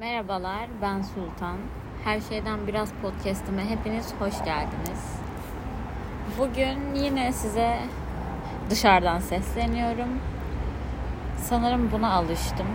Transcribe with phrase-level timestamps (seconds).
[0.00, 1.56] Merhabalar, ben Sultan.
[2.04, 5.20] Her şeyden biraz podcast'ime hepiniz hoş geldiniz.
[6.38, 7.78] Bugün yine size
[8.70, 10.08] dışarıdan sesleniyorum.
[11.36, 12.66] Sanırım buna alıştım.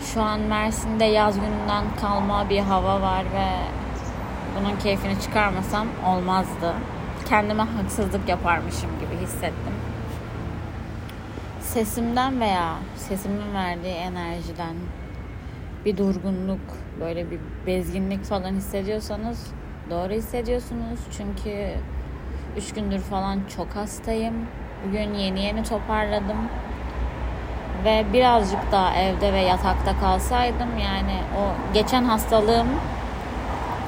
[0.00, 3.48] Şu an Mersin'de yaz gününden kalma bir hava var ve
[4.58, 6.74] bunun keyfini çıkarmasam olmazdı.
[7.28, 9.74] Kendime haksızlık yaparmışım gibi hissettim.
[11.60, 14.76] Sesimden veya sesimin verdiği enerjiden
[15.86, 16.60] bir durgunluk,
[17.00, 19.46] böyle bir bezginlik falan hissediyorsanız
[19.90, 21.00] doğru hissediyorsunuz.
[21.16, 21.70] Çünkü
[22.56, 24.34] üç gündür falan çok hastayım.
[24.86, 26.36] Bugün yeni yeni toparladım.
[27.84, 32.66] Ve birazcık daha evde ve yatakta kalsaydım yani o geçen hastalığım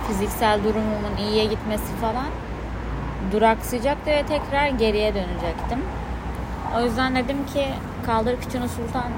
[0.09, 2.29] fiziksel durumumun iyiye gitmesi falan
[3.33, 5.79] duraksayacaktı ve tekrar geriye dönecektim.
[6.77, 7.67] O yüzden dedim ki
[8.07, 9.11] kaldır küçüğünü sultan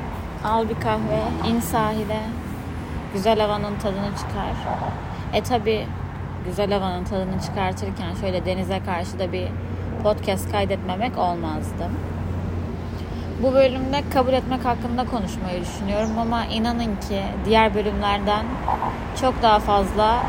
[0.45, 2.21] al bir kahve in sahile
[3.13, 4.53] güzel havanın tadını çıkar.
[5.33, 5.87] E tabi
[6.45, 9.49] güzel havanın tadını çıkartırken şöyle denize karşı da bir
[10.03, 11.91] podcast kaydetmemek olmazdı.
[13.43, 18.47] Bu bölümde kabul etmek hakkında konuşmayı düşünüyorum ama inanın ki diğer bölümlerden
[19.21, 20.23] çok daha fazla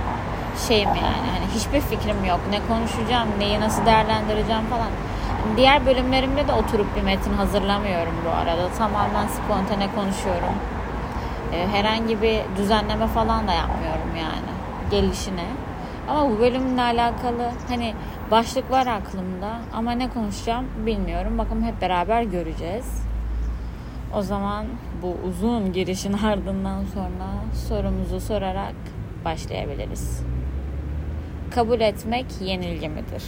[0.68, 1.28] şeyim yani.
[1.34, 2.40] Hani hiçbir fikrim yok.
[2.52, 4.90] Ne konuşacağım, neyi nasıl değerlendireceğim falan.
[5.58, 8.70] Diğer bölümlerimde de oturup bir metin hazırlamıyorum bu arada.
[8.78, 10.54] Tamamen spontane konuşuyorum.
[11.54, 14.52] Ee, herhangi bir düzenleme falan da yapmıyorum yani
[14.92, 15.46] gelişine.
[16.10, 17.94] Ama bu bölümle alakalı hani
[18.32, 21.38] başlık var aklımda ama ne konuşacağım bilmiyorum.
[21.38, 23.04] Bakın hep beraber göreceğiz.
[24.16, 24.66] O zaman
[25.02, 27.28] bu uzun girişin ardından sonra
[27.68, 28.76] sorumuzu sorarak
[29.26, 30.24] başlayabiliriz.
[31.56, 33.24] Kabul etmek yenilgi midir?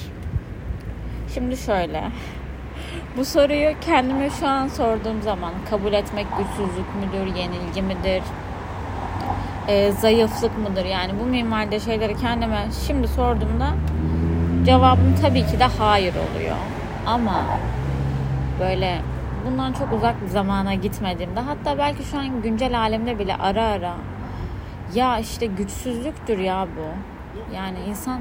[1.34, 2.04] Şimdi şöyle.
[3.18, 8.24] Bu soruyu kendime şu an sorduğum zaman kabul etmek güçsüzlük müdür, yenilgi midir,
[9.68, 10.86] e, zayıflık mıdır?
[10.86, 13.74] Yani bu minvalde şeyleri kendime şimdi sorduğumda
[14.66, 16.56] cevabım tabii ki de hayır oluyor.
[17.06, 17.46] Ama
[18.60, 19.02] böyle
[19.46, 23.94] bundan çok uzak bir zamana gitmediğimde hatta belki şu an güncel alemde bile ara ara
[24.94, 26.86] ya işte güçsüzlüktür ya bu.
[27.56, 28.20] Yani insan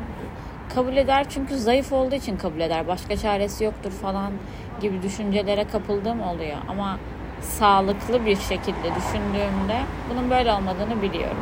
[0.75, 2.89] kabul eder çünkü zayıf olduğu için kabul eder.
[2.89, 4.33] Başka çaresi yoktur falan
[4.81, 6.57] gibi düşüncelere kapıldığım oluyor.
[6.69, 6.99] Ama
[7.41, 9.81] sağlıklı bir şekilde düşündüğümde
[10.11, 11.37] bunun böyle olmadığını biliyorum.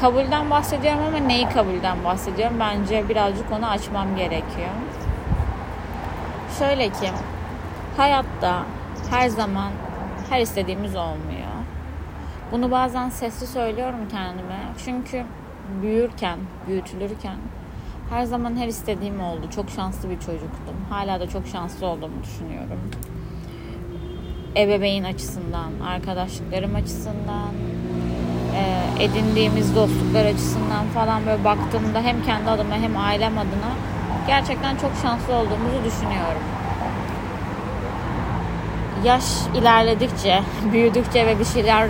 [0.00, 2.56] Kabulden bahsediyorum ama neyi kabulden bahsediyorum?
[2.60, 4.70] Bence birazcık onu açmam gerekiyor.
[6.58, 7.10] Şöyle ki
[7.96, 8.62] hayatta
[9.10, 9.70] her zaman
[10.30, 11.52] her istediğimiz olmuyor.
[12.52, 14.60] Bunu bazen sesli söylüyorum kendime.
[14.84, 15.24] Çünkü
[15.82, 17.36] büyürken, büyütülürken
[18.12, 19.40] her zaman her istediğim oldu.
[19.54, 20.76] Çok şanslı bir çocuktum.
[20.90, 22.80] Hala da çok şanslı olduğumu düşünüyorum.
[24.56, 27.52] Ebeveyn açısından, arkadaşlıklarım açısından,
[28.54, 33.72] e, edindiğimiz dostluklar açısından falan böyle baktığımda hem kendi adıma hem ailem adına
[34.26, 36.42] gerçekten çok şanslı olduğumuzu düşünüyorum.
[39.04, 39.24] Yaş
[39.54, 41.88] ilerledikçe, büyüdükçe ve bir şeyler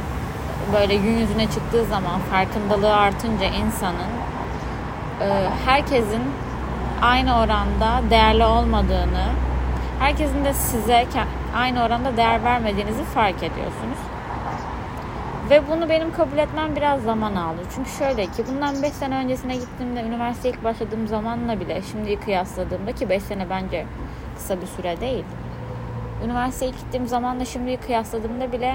[0.72, 4.21] böyle gün yüzüne çıktığı zaman farkındalığı artınca insanın
[5.66, 6.22] herkesin
[7.02, 9.26] aynı oranda değerli olmadığını,
[9.98, 11.06] herkesin de size
[11.56, 13.98] aynı oranda değer vermediğinizi fark ediyorsunuz.
[15.50, 17.60] Ve bunu benim kabul etmem biraz zaman aldı.
[17.74, 22.92] Çünkü şöyle ki bundan 5 sene öncesine gittiğimde üniversiteye ilk başladığım zamanla bile şimdi kıyasladığımda
[22.92, 23.86] ki 5 sene bence
[24.36, 25.24] kısa bir süre değil.
[26.24, 28.74] Üniversiteye gittiğim zamanla şimdi kıyasladığımda bile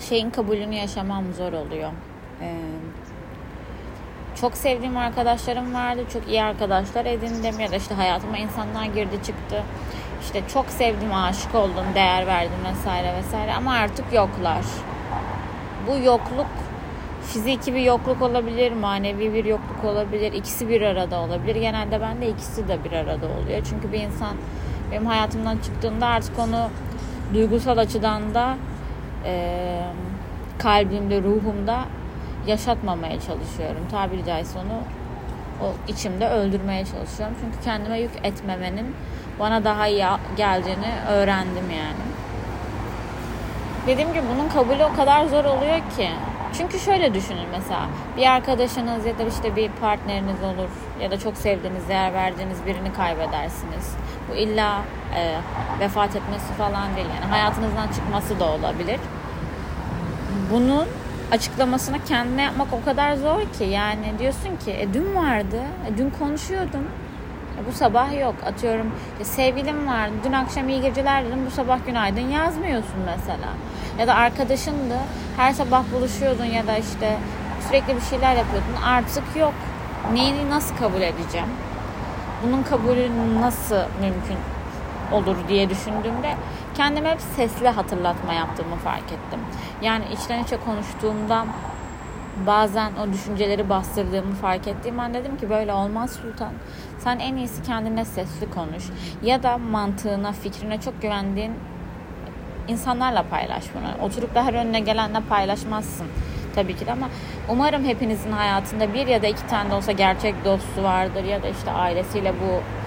[0.00, 1.90] şeyin kabulünü yaşamam zor oluyor.
[2.40, 2.54] Ee,
[4.40, 6.00] çok sevdiğim arkadaşlarım vardı.
[6.12, 9.62] Çok iyi arkadaşlar edindim ya da işte hayatıma insanlar girdi çıktı.
[10.22, 14.64] İşte çok sevdim, aşık oldum, değer verdim vesaire vesaire ama artık yoklar.
[15.86, 16.46] Bu yokluk
[17.22, 20.32] fiziki bir yokluk olabilir, manevi bir yokluk olabilir.
[20.32, 21.56] İkisi bir arada olabilir.
[21.56, 23.66] Genelde bende ikisi de bir arada oluyor.
[23.70, 24.36] Çünkü bir insan
[24.92, 26.68] benim hayatımdan çıktığında artık onu
[27.34, 28.56] duygusal açıdan da
[29.24, 29.80] e,
[30.58, 31.84] kalbimde, ruhumda
[32.46, 33.88] yaşatmamaya çalışıyorum.
[33.90, 34.82] Tabiri caizse onu
[35.62, 37.36] o içimde öldürmeye çalışıyorum.
[37.40, 38.96] Çünkü kendime yük etmemenin
[39.40, 40.04] bana daha iyi
[40.36, 42.10] geldiğini öğrendim yani.
[43.86, 46.10] Dediğim gibi bunun kabulü o kadar zor oluyor ki.
[46.58, 50.68] Çünkü şöyle düşünün mesela bir arkadaşınız ya da işte bir partneriniz olur
[51.00, 53.94] ya da çok sevdiğiniz, değer verdiğiniz birini kaybedersiniz.
[54.30, 54.82] Bu illa
[55.16, 55.36] e,
[55.80, 59.00] vefat etmesi falan değil yani hayatınızdan çıkması da olabilir.
[60.50, 60.88] Bunun
[61.30, 66.10] açıklamasını kendine yapmak o kadar zor ki yani diyorsun ki e, dün vardı, e, dün
[66.10, 66.84] konuşuyordum,
[67.68, 68.34] Bu sabah yok.
[68.46, 68.92] Atıyorum
[69.22, 70.10] sevgilim var.
[70.24, 71.46] Dün akşam iyi geceler dedim.
[71.46, 73.48] Bu sabah günaydın yazmıyorsun mesela.
[73.98, 74.96] Ya da arkadaşındı.
[75.36, 77.18] Her sabah buluşuyordun ya da işte
[77.66, 78.82] sürekli bir şeyler yapıyordun.
[78.84, 79.52] Artık yok.
[80.12, 81.48] Neyini nasıl kabul edeceğim?
[82.42, 83.10] Bunun kabulü
[83.40, 84.38] nasıl mümkün
[85.12, 86.34] olur diye düşündüğümde
[86.80, 89.40] kendime hep sesli hatırlatma yaptığımı fark ettim.
[89.82, 91.46] Yani içten içe konuştuğumda
[92.46, 96.52] bazen o düşünceleri bastırdığımı fark ettiğim an dedim ki böyle olmaz Sultan.
[96.98, 98.84] Sen en iyisi kendine sesli konuş.
[99.22, 101.52] Ya da mantığına, fikrine çok güvendiğin
[102.68, 104.06] insanlarla paylaş bunu.
[104.06, 106.06] Oturup da her önüne gelenle paylaşmazsın
[106.54, 107.08] tabii ki de ama
[107.48, 111.48] umarım hepinizin hayatında bir ya da iki tane de olsa gerçek dostu vardır ya da
[111.48, 112.79] işte ailesiyle bu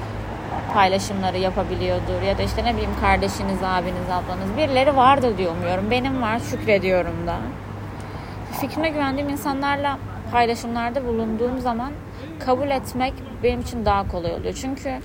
[0.74, 5.92] paylaşımları yapabiliyordur ya da işte ne bileyim kardeşiniz, abiniz, ablanız birileri vardır diyor umuyorum.
[5.92, 7.36] Benim var şükrediyorum da.
[8.62, 9.98] Fikrine güvendiğim insanlarla
[10.32, 11.92] paylaşımlarda bulunduğum zaman
[12.40, 14.54] kabul etmek benim için daha kolay oluyor.
[14.62, 15.00] Çünkü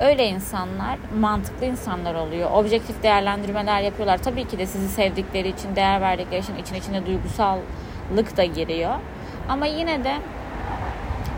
[0.00, 2.50] öyle insanlar mantıklı insanlar oluyor.
[2.50, 4.18] Objektif değerlendirmeler yapıyorlar.
[4.18, 8.94] Tabii ki de sizi sevdikleri için, değer verdikleri için için içine duygusallık da giriyor.
[9.48, 10.14] Ama yine de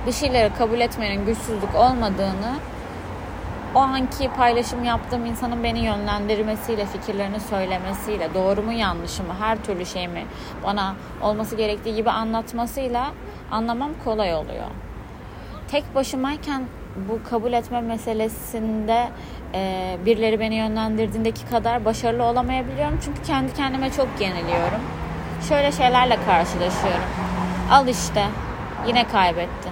[0.06, 2.54] bir şeyleri kabul etmenin güçsüzlük olmadığını
[3.74, 9.86] o anki paylaşım yaptığım insanın beni yönlendirmesiyle, fikirlerini söylemesiyle, doğru mu yanlış mı, her türlü
[9.86, 10.24] şey mi
[10.64, 13.10] bana olması gerektiği gibi anlatmasıyla
[13.50, 14.66] anlamam kolay oluyor.
[15.70, 16.62] Tek başımayken
[17.08, 19.08] bu kabul etme meselesinde
[19.54, 22.98] e, birileri beni yönlendirdiğindeki kadar başarılı olamayabiliyorum.
[23.04, 24.80] Çünkü kendi kendime çok yeniliyorum.
[25.48, 27.08] Şöyle şeylerle karşılaşıyorum.
[27.70, 28.24] Al işte
[28.86, 29.67] yine kaybettin.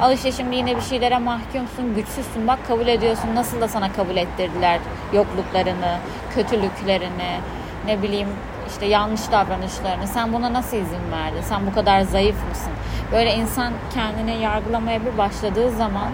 [0.00, 2.48] Al işte şimdi yine bir şeylere mahkumsun, güçsüzsün.
[2.48, 3.34] Bak kabul ediyorsun.
[3.34, 4.80] Nasıl da sana kabul ettirdiler
[5.12, 5.98] yokluklarını,
[6.34, 7.40] kötülüklerini,
[7.86, 8.28] ne bileyim
[8.68, 10.06] işte yanlış davranışlarını.
[10.06, 11.40] Sen buna nasıl izin verdin?
[11.42, 12.72] Sen bu kadar zayıf mısın?
[13.12, 16.08] Böyle insan kendini yargılamaya bir başladığı zaman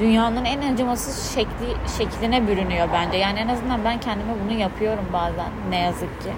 [0.00, 3.16] dünyanın en acımasız şekli şekline bürünüyor bence.
[3.16, 6.30] Yani en azından ben kendime bunu yapıyorum bazen ne yazık ki.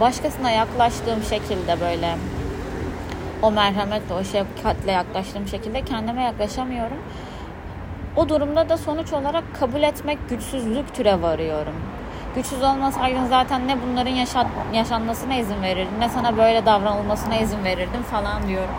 [0.00, 2.14] Başkasına yaklaştığım şekilde böyle
[3.42, 6.98] o merhametle, o şefkatle yaklaştığım şekilde kendime yaklaşamıyorum.
[8.16, 11.74] O durumda da sonuç olarak kabul etmek güçsüzlük türe varıyorum.
[12.34, 18.02] Güçsüz olmasaydın zaten ne bunların yaşat, yaşanmasına izin verirdin ne sana böyle davranılmasına izin verirdim
[18.02, 18.74] falan diyorum.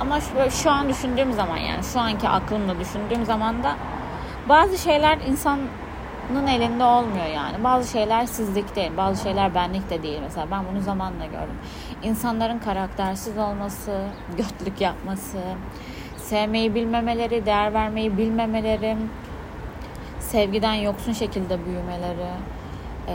[0.00, 3.74] Ama şu, şu an düşündüğüm zaman yani şu anki aklımla düşündüğüm zaman da
[4.48, 5.18] bazı şeyler
[6.30, 7.64] insanın elinde olmuyor yani.
[7.64, 10.46] Bazı şeyler sizlik değil, bazı şeyler benlik de değil mesela.
[10.50, 11.58] Ben bunu zamanla gördüm.
[12.02, 14.02] İnsanların karaktersiz olması,
[14.36, 15.38] götlük yapması,
[16.16, 18.96] sevmeyi bilmemeleri, değer vermeyi bilmemeleri,
[20.20, 22.30] sevgiden yoksun şekilde büyümeleri,
[23.08, 23.14] e,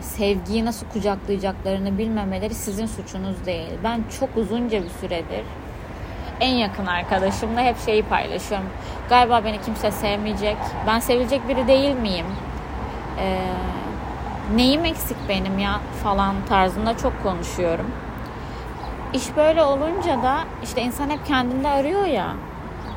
[0.00, 3.72] sevgiyi nasıl kucaklayacaklarını bilmemeleri sizin suçunuz değil.
[3.84, 5.44] Ben çok uzunca bir süredir
[6.40, 8.66] en yakın arkadaşımla hep şeyi paylaşıyorum.
[9.08, 10.56] Galiba beni kimse sevmeyecek.
[10.86, 12.26] Ben sevilecek biri değil miyim?
[13.18, 13.52] Ee,
[14.56, 17.90] neyim eksik benim ya falan tarzında çok konuşuyorum.
[19.12, 22.34] İş böyle olunca da işte insan hep kendinde arıyor ya.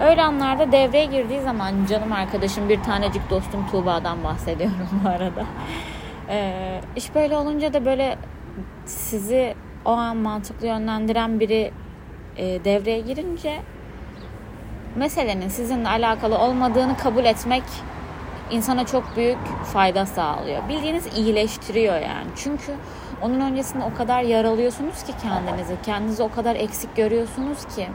[0.02, 5.44] Öyle anlarda devreye girdiği zaman canım arkadaşım bir tanecik dostum Tuğba'dan bahsediyorum bu arada.
[6.30, 8.18] Ee, iş böyle olunca da böyle
[8.86, 11.72] sizi o an mantıklı yönlendiren biri
[12.38, 13.62] e, devreye girince
[14.96, 17.64] meselenin sizinle alakalı olmadığını kabul etmek
[18.52, 19.38] insana çok büyük
[19.74, 20.70] fayda sağlıyor.
[20.70, 22.28] Bildiğiniz iyileştiriyor yani.
[22.36, 22.74] Çünkü
[23.22, 25.76] onun öncesinde o kadar yaralıyorsunuz ki kendinizi.
[25.86, 27.88] Kendinizi o kadar eksik görüyorsunuz ki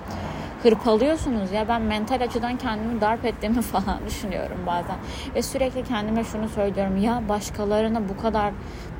[0.62, 4.96] hırpalıyorsunuz ya ben mental açıdan kendimi darp ettiğimi falan düşünüyorum bazen
[5.34, 8.52] ve sürekli kendime şunu söylüyorum ya başkalarına bu kadar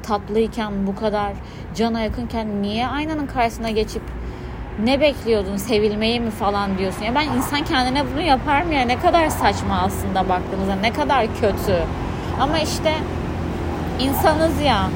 [0.02, 1.33] tatlıyken bu kadar
[1.75, 4.02] cana yakınken niye aynanın karşısına geçip
[4.84, 7.02] ne bekliyordun sevilmeyi mi falan diyorsun.
[7.02, 11.26] Ya ben insan kendine bunu yapar mı ya ne kadar saçma aslında baktığınızda ne kadar
[11.26, 11.76] kötü.
[12.40, 12.94] Ama işte
[14.00, 14.90] insanız ya.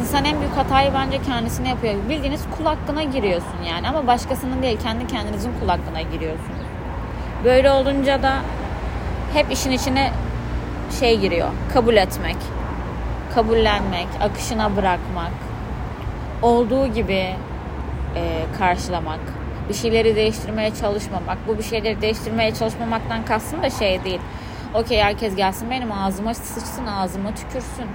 [0.00, 1.94] İnsan en büyük hatayı bence kendisine yapıyor.
[2.08, 6.64] Bildiğiniz kul hakkına giriyorsun yani ama başkasının değil kendi kendinizin kul hakkına giriyorsunuz.
[7.44, 8.34] Böyle olunca da
[9.34, 10.10] hep işin içine
[11.00, 11.48] şey giriyor.
[11.74, 12.36] Kabul etmek,
[13.34, 15.32] kabullenmek, akışına bırakmak,
[16.42, 17.26] olduğu gibi
[18.16, 19.20] e, karşılamak,
[19.68, 21.38] bir şeyleri değiştirmeye çalışmamak.
[21.48, 24.20] Bu bir şeyleri değiştirmeye çalışmamaktan kastım da şey değil.
[24.74, 27.86] Okey herkes gelsin benim ağzıma sıçsın, ağzıma tükürsün.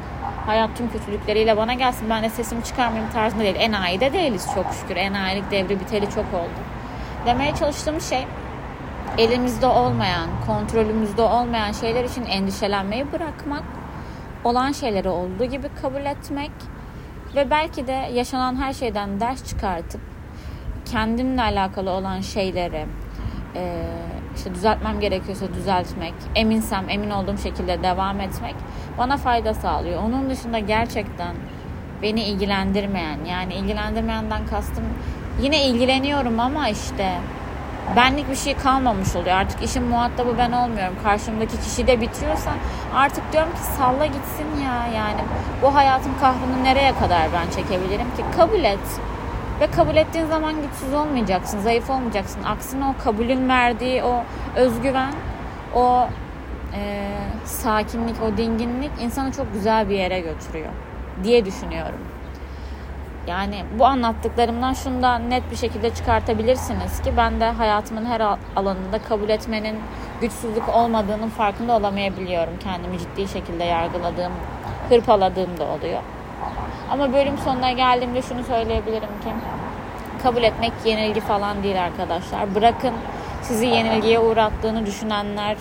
[0.45, 2.09] Hayat tüm kötülükleriyle bana gelsin.
[2.09, 3.55] Ben de sesimi çıkarmayayım tarzında değil.
[3.59, 4.95] Enayi de değiliz çok şükür.
[4.95, 6.59] Enayilik devri biteli çok oldu.
[7.25, 8.25] Demeye çalıştığım şey
[9.17, 13.63] elimizde olmayan, kontrolümüzde olmayan şeyler için endişelenmeyi bırakmak,
[14.43, 16.51] olan şeyleri olduğu gibi kabul etmek
[17.35, 20.01] ve belki de yaşanan her şeyden ders çıkartıp
[20.91, 22.85] kendimle alakalı olan şeyleri
[23.55, 23.85] e,
[24.35, 28.55] işte düzeltmem gerekiyorsa düzeltmek, eminsem emin olduğum şekilde devam etmek
[28.97, 30.03] bana fayda sağlıyor.
[30.03, 31.35] Onun dışında gerçekten
[32.01, 34.83] beni ilgilendirmeyen yani ilgilendirmeyenden kastım
[35.41, 37.15] yine ilgileniyorum ama işte
[37.95, 39.35] benlik bir şey kalmamış oluyor.
[39.35, 40.95] Artık işin muhatabı ben olmuyorum.
[41.03, 42.51] Karşımdaki kişi de bitiyorsa
[42.95, 44.87] artık diyorum ki salla gitsin ya.
[44.95, 45.21] Yani
[45.61, 48.23] bu hayatın kahrını nereye kadar ben çekebilirim ki?
[48.37, 48.79] Kabul et.
[49.61, 52.43] Ve kabul ettiğin zaman güçsüz olmayacaksın, zayıf olmayacaksın.
[52.43, 54.23] Aksine o kabulün verdiği o
[54.55, 55.13] özgüven,
[55.75, 56.07] o
[56.75, 57.11] e,
[57.45, 60.69] sakinlik, o dinginlik insanı çok güzel bir yere götürüyor
[61.23, 61.99] diye düşünüyorum.
[63.27, 68.21] Yani bu anlattıklarımdan şunu da net bir şekilde çıkartabilirsiniz ki ben de hayatımın her
[68.55, 69.79] alanında kabul etmenin
[70.21, 72.53] güçsüzlük olmadığının farkında olamayabiliyorum.
[72.59, 74.31] Kendimi ciddi şekilde yargıladığım,
[74.89, 76.01] hırpaladığım da oluyor.
[76.91, 79.29] Ama bölüm sonuna geldiğimde şunu söyleyebilirim ki
[80.23, 82.55] kabul etmek yenilgi falan değil arkadaşlar.
[82.55, 82.93] Bırakın
[83.41, 85.57] sizi yenilgiye uğrattığını düşünenler,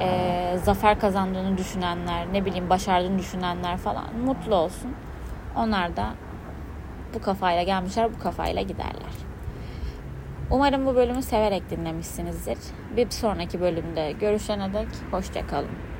[0.00, 4.94] e, zafer kazandığını düşünenler, ne bileyim başardığını düşünenler falan mutlu olsun.
[5.56, 6.06] Onlar da
[7.14, 9.12] bu kafayla gelmişler, bu kafayla giderler.
[10.50, 12.58] Umarım bu bölümü severek dinlemişsinizdir.
[12.96, 15.91] Bir sonraki bölümde görüşene dek hoşçakalın.